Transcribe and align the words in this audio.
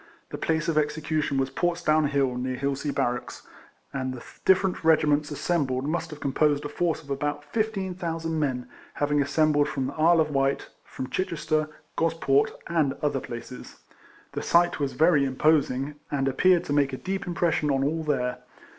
The 0.31 0.37
place 0.39 0.67
of 0.67 0.79
execution 0.79 1.37
was 1.37 1.51
Portsdown 1.51 2.07
Hill, 2.07 2.35
near 2.35 2.55
Hilsea 2.55 2.91
Barracks, 2.91 3.43
and 3.93 4.15
the 4.15 4.23
different 4.45 4.83
regiments 4.83 5.29
assembled 5.29 5.87
must 5.87 6.09
have 6.09 6.19
composed 6.19 6.65
a 6.65 6.69
force 6.69 7.03
of 7.03 7.11
about 7.11 7.43
fifteen 7.45 7.93
thousand 7.93 8.39
men, 8.39 8.67
having 8.95 9.19
been 9.19 9.25
assembled 9.25 9.67
from 9.69 9.85
the 9.85 9.93
Isle 9.93 10.19
of 10.19 10.31
Wight, 10.31 10.69
from 10.83 11.11
Chichester, 11.11 11.69
Gosport, 11.97 12.51
and 12.65 12.93
other 13.03 13.19
places. 13.19 13.75
The 14.31 14.41
RFLEMAN 14.41 14.43
HARRIS. 14.43 14.45
5 14.45 14.45
sight 14.45 14.79
was 14.79 14.93
very 14.93 15.23
imposing, 15.23 15.93
and 16.09 16.27
appeared 16.27 16.63
to 16.63 16.73
make 16.73 16.93
a 16.93 16.97
deep 16.97 17.27
impression 17.27 17.69
on 17.69 17.83
all 17.83 18.01
there. 18.03 18.39